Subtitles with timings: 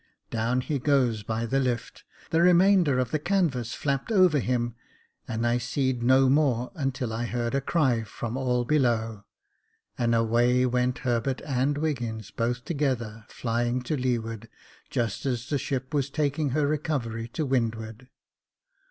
[0.31, 4.73] "Down he goes by the lift, the remainder of the canvas flapped over him,
[5.27, 9.25] and I seed no more until I heard a cry from all below,
[9.99, 14.49] and away went Herbert and Wiggins, both together, flying to leeward
[14.89, 18.07] just as th€ ship was taking her recovery to windward.